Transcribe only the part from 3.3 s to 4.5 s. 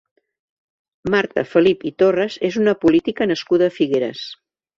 nascuda a Figueres.